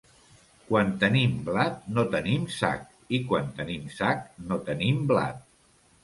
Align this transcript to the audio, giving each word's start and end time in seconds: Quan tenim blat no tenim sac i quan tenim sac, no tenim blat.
Quan 0.67 0.87
tenim 1.01 1.33
blat 1.49 1.83
no 1.97 2.05
tenim 2.15 2.47
sac 2.55 2.87
i 3.17 3.19
quan 3.31 3.51
tenim 3.59 3.83
sac, 3.97 4.23
no 4.47 4.57
tenim 4.71 4.99
blat. 5.13 5.45